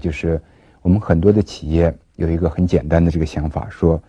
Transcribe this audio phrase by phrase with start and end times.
[0.00, 0.40] 就是
[0.82, 4.02] 我们很多的企业有一个很简单的这个想法，说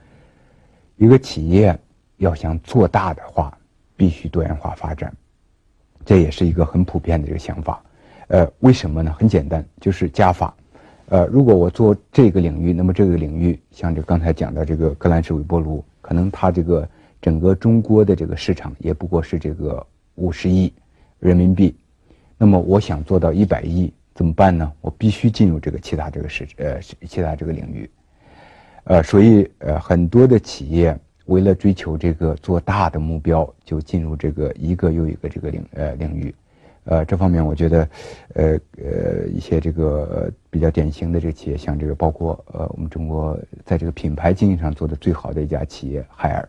[0.95, 1.77] 一个企业
[2.17, 3.55] 要想做大的话，
[3.95, 5.13] 必须多元化发展，
[6.05, 7.83] 这也是一个很普遍的这个想法。
[8.27, 9.13] 呃，为什么呢？
[9.19, 10.55] 很简单，就是加法。
[11.07, 16.87] 呃，如果我做这个领域，那么这个领域像这刚才讲的这个格兰仕微波炉，可能它这个
[17.21, 19.85] 整个中国的这个市场也不过是这个
[20.15, 20.71] 五十亿
[21.19, 21.75] 人民币。
[22.37, 24.71] 那么我想做到一百亿怎么办呢？
[24.81, 27.89] 我必须进入这个其他这个市呃其他这个领域。
[28.83, 30.95] 呃，所以呃很多的企业
[31.25, 36.31] 为了追求这个做大的目标，就进入这个一个又一个这个领呃领域。
[36.83, 37.89] 呃，这方面我觉得，
[38.35, 46.47] 呃呃，一些这个比较典型的这个企业，像这个包括呃，我们中国在这个品牌经营上做的最好的一家企业海尔，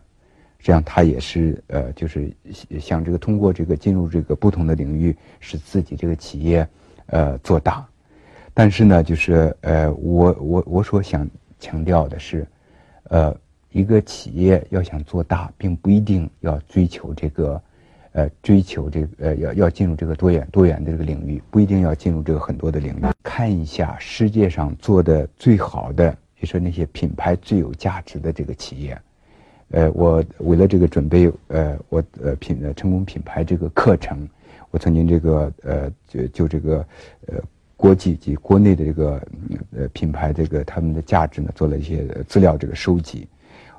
[0.59, 2.31] 实际上它也是呃，就是
[2.79, 6.67] 想这个通过这个进入这个不同的领域，使自己这个企业
[7.07, 7.85] 呃做大。
[8.53, 12.47] 但是呢，就是呃，我我我所想强调的是，
[13.09, 13.35] 呃，
[13.71, 17.61] 一个企业要想做大，并不一定要追求这个。
[18.15, 23.01] 呃，追求这个呃，要要进入这个多元多元的这个领域，不一定要进入这个很多的领域。
[23.23, 28.95] 看一下世界上做的最好的，比如说那些品牌最有价值的这个企业。
[29.69, 34.29] 呃，我为了这个准备，呃，我呃品呃成功品牌这个课程，
[34.73, 36.77] 我曾经这个呃就就这个
[37.27, 37.35] 呃
[37.77, 39.21] 国际及国内的这个
[39.77, 43.27] 呃品牌这个他们的价值呢，做了一些资料这个收集。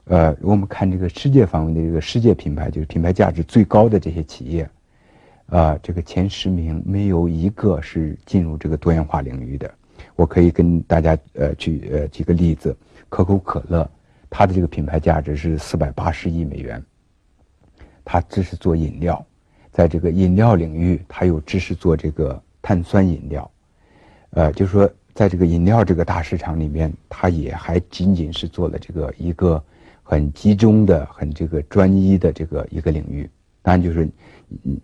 [0.04, 4.70] 呃，我们看这个世界范围的这个世界品牌，就是品牌价值最高的这些企业，
[5.46, 9.68] 啊，这个前十名没有一个是进入这个多元化领域的。
[10.14, 12.76] 我可以跟大家呃举呃几个例子，
[13.08, 13.90] 可口可乐，
[14.30, 16.80] 它的这个品牌价值是四百八十亿美元，
[18.04, 19.26] 它只是做饮料，
[19.74, 23.50] 在这个饮料领域，它有只是做这个碳酸饮料，
[24.30, 29.62] 呃，就是说在这个饮料这个大市场里面，它也还仅仅是做了这个一个。
[30.06, 33.26] 很集中的、很这个专一的这个一个领域，
[33.62, 34.06] 当然就是，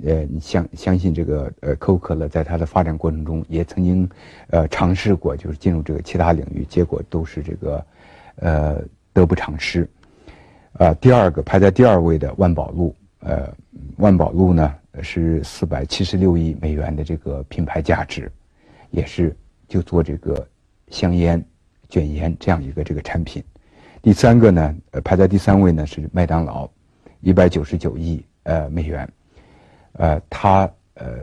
[0.03, 4.09] 呃，你相相信这个呃可口可乐在它的发展过程中也曾经，
[4.49, 7.87] 呃，尝试过就是进入这个其他领域，结果都是这个，
[8.37, 9.87] 呃，得不偿失。
[10.73, 13.53] 啊，第二个排在第二位的万宝路，呃，
[13.99, 18.31] 万宝路呢是四百七十六亿美元的这个品牌价值，
[18.91, 19.37] 也是
[19.69, 20.47] 就做这个
[20.89, 21.45] 香烟、
[21.89, 23.43] 卷烟这样一个这个产品。
[24.03, 26.69] 第三个呢，呃，排在第三位呢是麦当劳，
[27.21, 29.09] 一百九十九亿呃美元，
[29.93, 31.19] 呃，它呃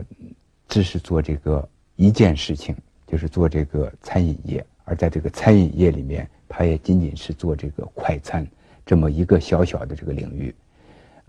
[0.68, 2.74] 只是做这个一件事情，
[3.06, 8.46] 就是做这个餐饮业，而在这个餐饮业里面，它也仅仅是做这个快餐
[8.86, 10.54] 这么一个小小的这个领域，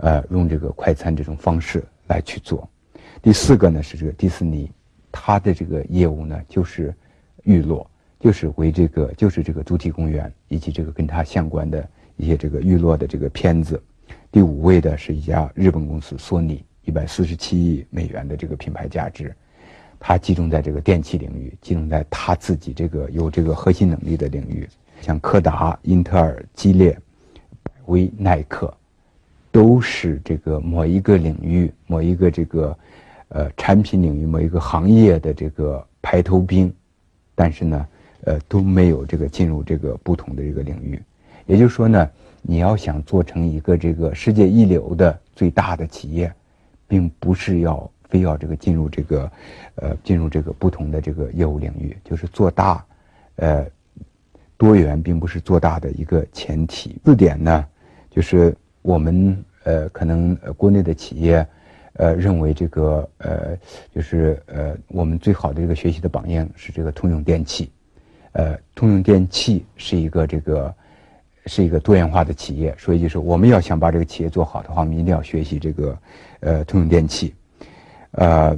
[0.01, 2.67] 呃，用这个快餐这种方式来去做。
[3.21, 4.69] 第四个呢是这个迪士尼，
[5.11, 6.93] 它的这个业务呢就是
[7.43, 7.85] 娱乐。
[8.21, 13.81] 就是为这个，就是这个主题公园以及这个跟它相关的一些这个娱乐的这个片子。
[14.29, 19.33] 第五位的是一家日本公司索尼，一百四十七亿美元的这个品牌价值，
[20.01, 24.67] 它集中在这个电器领域，集中在它自己这个有这个核心能力的领域，
[24.99, 26.91] 像柯达、英特尔、激烈、
[27.63, 28.75] 百威、耐克，
[29.51, 32.77] 都是这个某一个领域、某一个这个
[33.29, 36.73] 呃产品领域、某一个行业的这个排头兵，
[37.35, 37.87] 但是呢。
[38.25, 41.01] 呃，都没有这个进入这个不同的这个领域，
[41.45, 42.09] 也就是说呢，
[42.41, 46.29] 你要想做成一个这个世界一流的最大的企业，
[46.85, 49.31] 并不是要非要这个进入这个，
[49.75, 52.85] 呃，进入这个不同的这个业务领域，就是做大，
[53.37, 53.66] 呃，
[54.57, 56.99] 多元并不是做大的一个前提。
[57.05, 57.66] 四点呢，
[58.11, 61.45] 就是我们呃可能国内的企业，
[61.94, 63.57] 呃认为这个呃
[63.94, 67.72] 就是呃我们最好的这个学习的榜样是这个通用电气。
[68.34, 70.73] 呃，通用电气是一个这个
[71.47, 75.97] 是一个多元化的企业，所以就是我们要想把这个企业做好的话，我们一定要学习这个
[76.41, 77.34] 呃通用电气，
[78.11, 78.56] 呃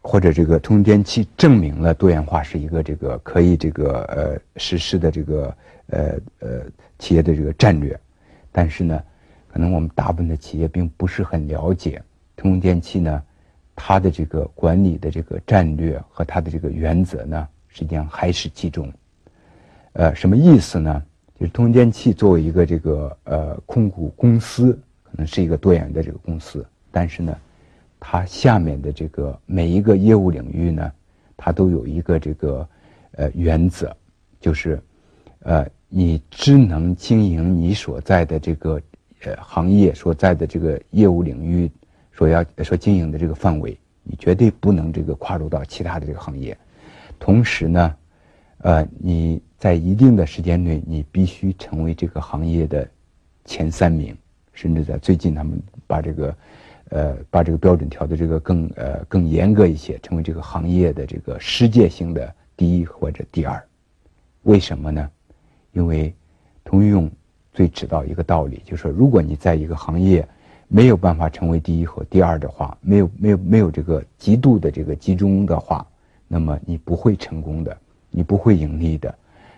[0.00, 5.56] 或者这个通用电气证明了多元化是一个这个可以这个呃实施的这个
[5.88, 6.62] 呃呃
[6.98, 8.00] 企业的这个战略，
[8.50, 9.02] 但是呢，
[9.56, 12.02] 可能我们大部分的企业并不是很了解
[12.36, 13.22] 通用电气呢，
[13.74, 17.48] 它的这个管理的这个战略和它的这个原则呢。
[17.68, 18.92] 实际上还是集中，
[19.94, 21.02] 呃，什么意思呢？
[21.40, 27.34] 就是通用电气作为一个这个呃控股公司，可能是一个多元的这个公司，但是呢，
[27.98, 30.92] 它下面的这个每一个业务领域呢，
[31.34, 32.68] 它都有一个这个
[33.12, 33.96] 呃原则，
[34.38, 34.78] 就是
[35.44, 38.78] 呃你只能经营你所在的这个
[39.24, 41.70] 呃行业所在的这个业务领域
[42.12, 46.56] 所要所经营的这个范围，你绝对不能这个跨入到其他的这个行业。
[47.18, 47.96] 同时呢，
[48.58, 52.86] 呃，你在一定的时间内，你必须成为这个行业的
[53.44, 54.16] 前三名，
[54.52, 56.36] 甚至在最近他们把这个，
[56.90, 63.62] 呃，把这个标准调的这个更呃更严格一些，成为这个行业的这个世界性的第一或者第二。
[64.42, 65.10] 为什么呢？
[65.72, 66.14] 因为
[66.64, 67.10] 通用
[67.56, 70.24] 最知道一个道理，就是说，如果你在一个行业
[70.68, 75.86] 没有办法成为第一和第二的话，没有没有没有这个极度的这个集中的话，
[76.28, 77.74] 那么你不会成功的。
[78.08, 79.14] 你不会盈利的，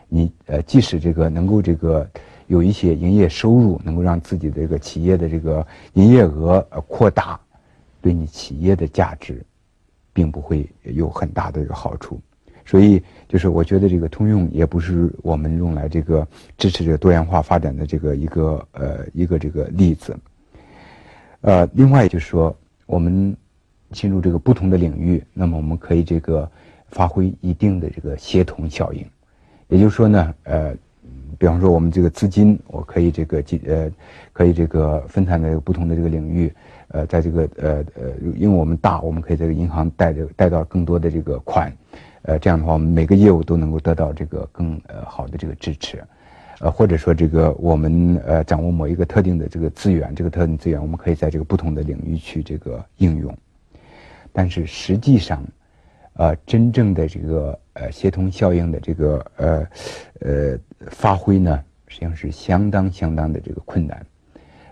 [0.08, 2.08] 你呃，即使这个能够这个
[2.48, 7.38] 有一些营业收入，能够让自己的这个企业的这个营业额呃扩大，
[8.00, 9.44] 对你企业的价值，
[10.12, 12.20] 并不会有很大的一个好处。
[12.68, 16.24] 所以，就是我觉得这个通用也不是我们用来这个
[16.56, 20.16] 支持这个多元化发展的这个一个呃一个这个例子。
[21.40, 22.54] 呃，另外就是说，
[22.86, 23.34] 我们
[23.90, 26.48] 进入这个不同的领域，那么我们可以这个。
[26.90, 29.04] 发挥一定的这个协同效应，
[29.68, 30.74] 也就是说呢，呃，
[31.36, 33.92] 比方说我们这个资金，我可以这个进呃，
[34.32, 36.50] 可以这个分散在不同的这个领域，
[36.88, 41.70] 呃，在这个呃呃，因为我们大，我们可以这个银行贷这个贷到更多的这个款，
[42.22, 46.02] 呃，这样的话，我们每个业务都能够得到这个更呃好的这个支持，
[46.60, 53.36] 呃，或者说这个我们呃掌握某一个特定的这个资源，这个特定资源，我们可以在这个不同的领域去这个应用，
[54.32, 55.42] 但是实际上。
[56.14, 59.66] 呃，真正的这个呃协同效应的这个呃
[60.18, 60.58] 呃
[60.90, 64.06] 发挥呢，实际上是相当相当的这个困难。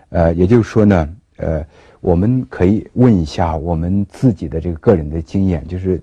[0.09, 1.65] 呃，也就是说呢，呃，
[2.01, 6.01] 我们可以问一下我们自己的这个个人的经验，就是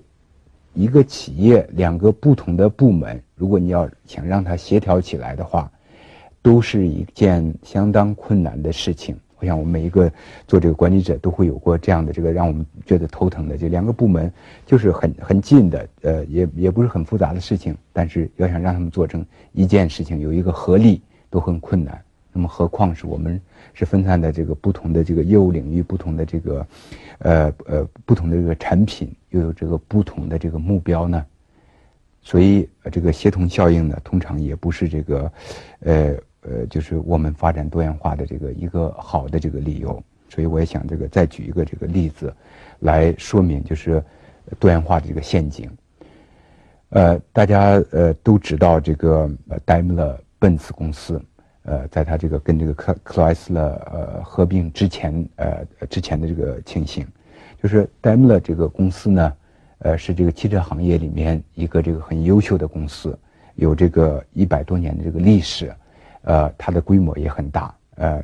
[0.75, 5.71] 一个企业两个不同的部门，如果你要想让它协调起来的话，
[6.41, 9.17] 都是一件相当困难的事情。
[9.39, 10.11] 我想，我们每一个
[10.47, 14.31] 做这个管理者都会有过这样的这个让我们觉得头疼的，这两个部门
[14.65, 22.01] 就是很很近的，呃，也也不是很复杂的事情，但是要想让他们做成一件事情，有一个合力都很困难。
[22.35, 23.41] 那么，何况是我们
[23.73, 26.67] 是分散的这个不同的这个业务领域，不同的这个，
[27.19, 31.25] 呃呃，不同的这个产品，又有这个不同的这个目标呢？
[32.21, 35.31] 所以，这个协同效应呢，通常也不是这个，
[35.79, 36.15] 呃。
[36.47, 39.99] 呃，就是我们发展多元化的这个一个好的这个理由，
[40.29, 42.31] 所以我也想这个再举一个这个例子，
[42.81, 43.99] 来说明就是
[44.59, 45.67] 多元化的这个陷阱。
[46.89, 49.27] 呃，大家呃都知道这个
[49.65, 51.19] 戴姆勒奔驰公司，
[51.65, 57.05] 呃，在它这个跟这个克克莱斯勒呃合并之前，呃之前的这个情形，
[57.61, 59.33] 就是戴姆勒这个公司呢，
[59.79, 63.17] 呃是这个汽车行业里面一个这个很优秀的公司，
[63.55, 65.73] 有这个一百多年的这个历史。
[66.27, 68.23] 呃，它的规模也很大，呃，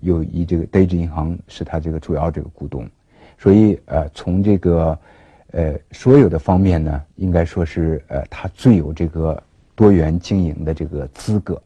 [0.00, 2.84] 有以这个德意志银行是它这个主要这个股东，
[3.38, 4.98] 所以呃，从这个
[5.52, 9.40] 呃所有的方面呢，应该说是呃它最有这个
[9.76, 11.62] 多元经营的这个资格。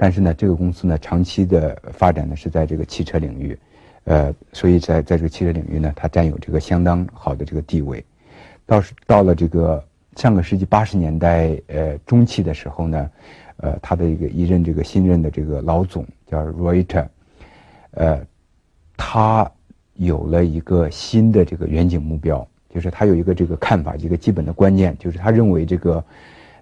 [0.00, 3.58] 但是呢，这个公司呢，长期的发展呢是在这个汽车领域，
[4.04, 8.02] 呃，所以在在这个汽车领域呢，它占有这个相当好的这个地位。
[8.64, 9.84] 到是到了这个
[10.16, 13.10] 上个世纪八十年代呃中期的时候呢。
[13.62, 17.06] 呃，他的一个一任这个新任的这个老总叫 Reuter，
[17.90, 18.18] 呃，
[18.96, 19.52] 他
[19.96, 26.02] 有了一个新的这个远景目标，就是他有一个这个看法，一个基本的观念，就是他认为这个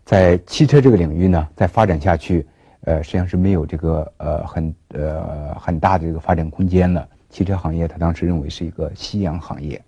[0.04, 2.44] 在汽车这个领域呢，再发展下去，
[2.88, 7.06] 呃，实际上是没有这个呃很呃很大的这个发展空间了。
[7.28, 9.78] 汽车行业他当时认为是一个夕阳行业，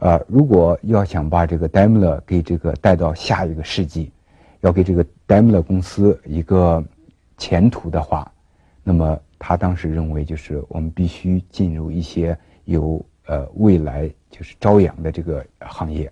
[0.00, 4.10] 呃，如果要想把这个 Daimler 给这个带到下一个世纪。
[4.62, 6.84] 要给这个戴姆勒公司一个
[7.36, 8.28] 前途的话，
[8.82, 16.10] 那么他当时认为，就是我们必须进入一些有呃未来就是朝阳的这个行业。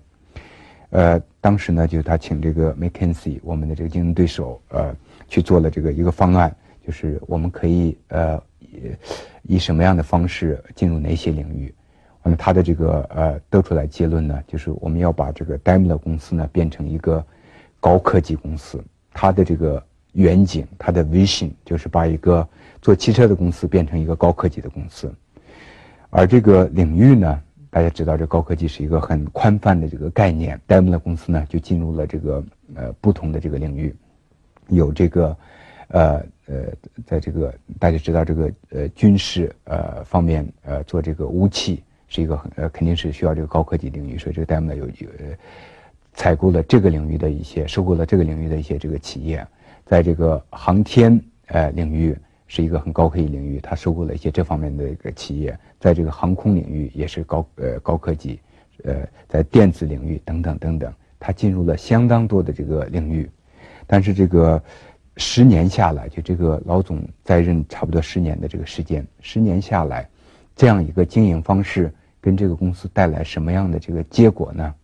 [0.90, 4.94] 呃，当时呢，就是他请这个 McKinsey 我们的这个竞争对手呃
[5.28, 6.54] 去做了这个一个方案，
[6.86, 8.40] 就是我们可以呃
[9.42, 11.74] 以什么样的方式进入哪些领域。
[12.22, 17.24] 完了，他的这个呃得出来结论呢，就是我们要把这个戴姆勒公司呢变成一个。
[17.78, 19.80] 高科技公司，它的这个
[20.14, 22.48] 远景，它的 vision 就是把一个
[22.80, 25.14] 做汽车的公司变成一个高科技的公司。
[26.10, 27.40] 而这个领域呢，
[27.70, 30.61] 大家知道，这高科技是一个很宽泛的这个概念。
[30.66, 32.44] 戴姆勒公司呢，就进入了这个
[32.75, 33.94] 呃不同的这个领域，
[34.68, 35.37] 有这个
[35.88, 36.66] 呃呃，
[37.04, 45.08] 在这个大家知道这个呃军事呃方面呃做这个武器是一个很呃肯定是需要这个高科技领域，所以这个戴姆勒有有。
[46.18, 49.46] 采购了这个领域的一些，收购了这个领域的一些这个企业，
[49.85, 52.16] 在这个航天呃领域
[52.56, 58.40] 是一个很高科技领域，它收购了一些这方面的一个企业，在这个航空领域也是高呃高科技，
[58.84, 63.30] 呃在电子领域等等等等，它进入了相当多的这个领域，
[63.86, 64.62] 但是这个
[65.18, 70.08] 十年下来，就这个老总在任差不多十年的这个时间，十年下来，
[70.54, 74.75] 这样一个经营方式跟这个公司带来什么样的这个结果呢？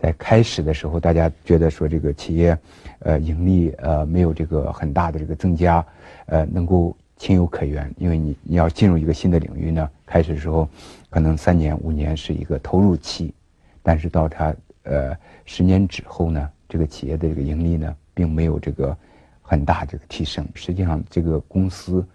[0.00, 2.58] 在开始的时候，大家觉得说这个企业，
[2.98, 5.84] 呃，盈利呃没有这个很大的这个增加，
[6.26, 10.68] 呃，能够情有可原，因为你你要进入一个新的领域呢，开始的时候
[11.08, 13.32] 可能三年五年是一个投入期，
[13.82, 18.94] 但是到它呃十年之后呢，这个企业的这个盈利呢，并没有这个
[19.40, 20.46] 很大这个提升。
[20.54, 22.06] 实际上，这个公司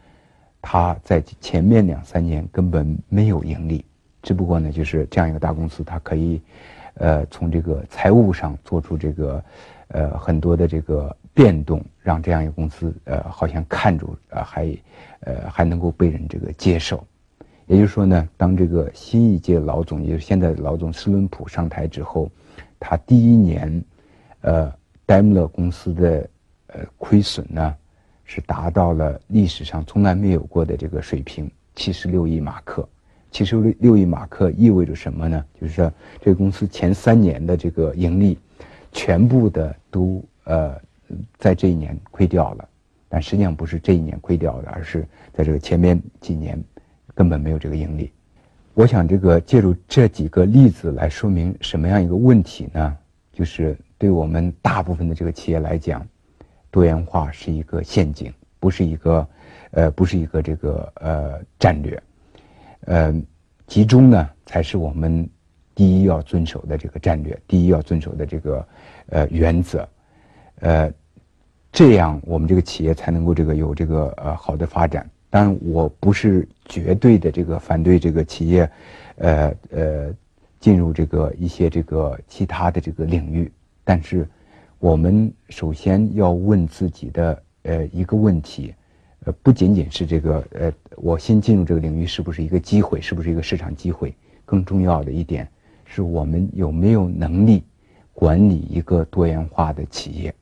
[0.62, 3.84] 它在前面两三年根本没有盈利，
[4.22, 6.40] 只不过呢，就是这样一个大公司，它可以。
[7.00, 9.44] 呃，从这个财务上做出这个，
[9.88, 14.78] 呃，很多的这个变动，让这样一个公司，呃，好像看住，呃，还，
[15.22, 17.04] 呃，还能够被人这个接受。
[17.68, 22.30] 也就是说呢，当这个新一届老总，也就是现在的老总斯伦普上台之后，
[22.80, 23.84] 他第一年，
[24.42, 24.74] 呃，
[25.06, 26.30] 戴姆勒公司的，
[26.68, 27.76] 呃，亏损呢，
[28.26, 32.88] 是达到了历史上从来没有过的这个水平，七十六亿马克。
[33.32, 35.46] 其实六六亿马克意味着什么呢？
[35.60, 38.38] 就是说，这个公司前三年的这个盈利，
[38.92, 40.76] 全部的都呃，
[41.38, 42.68] 在这一年亏掉了。
[43.08, 46.62] 但实际上不是这一年亏掉的，而是在这个前面几年
[47.16, 48.12] 根本没有这个盈利。
[48.74, 52.98] 我想，这个借助这几个例子来说明什么样一个问题呢？
[53.34, 56.06] 就是对我们大部分的这个企业来讲，
[56.72, 59.28] 多元化是一个陷阱，不是一个
[59.72, 62.02] 呃，不是一个这个呃战略。
[62.86, 63.14] 呃，
[63.68, 65.30] 集中呢才是我们
[65.76, 68.68] 第一要遵守的这个战略，第一要遵守的这个
[69.08, 69.88] 呃原则，
[70.62, 70.92] 呃，
[71.72, 75.08] 这样我们这个企业才能够这个有这个呃好的发展。
[75.30, 78.72] 当然，我不是绝对的这个反对这个企业，
[79.18, 80.16] 呃呃
[80.60, 83.52] 进入这个一些这个其他的这个领域，
[83.84, 84.28] 但是
[84.80, 88.74] 我们首先要问自己的呃一个问题。
[89.26, 94.16] 呃，不仅仅是这个，呃，我新进入这个领域是不是一个机会，是不是一个市场机会？
[94.46, 95.46] 更重要的一点，
[95.84, 97.62] 是我们有没有能力
[98.14, 100.34] 管理一个多元化的企业？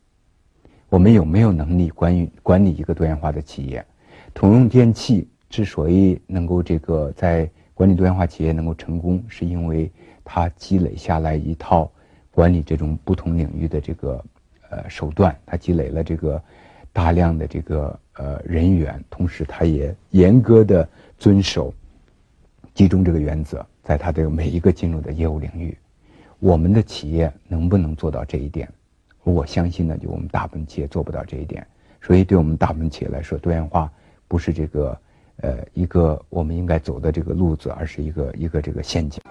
[0.90, 3.84] 我们有没有能力管理管理一个多元化的企业？
[4.36, 9.92] 通用电气之所以能够这个在管理多元化企业能够成功，是因为
[10.24, 11.92] 它积累下来一套
[12.30, 14.24] 管理这种不同领域的这个
[14.70, 16.40] 呃手段，它积累了这个
[16.94, 18.00] 大量的这个。
[18.18, 20.88] 呃，人员，同时他也严格的
[21.20, 21.74] 遵守
[22.74, 25.78] 集中这个原则，在他的每一个进入的业务领域，
[26.40, 28.68] 我们的企业能不能做到这一点？
[29.24, 31.66] 我相信呢，就我们大部分企业做不到这一点，
[32.02, 33.92] 所以对我们大部分企业来说，多元化
[34.28, 34.98] 不是这个
[35.42, 39.22] 呃一个我们应该走的这个路子，而是一个一个这个陷阱。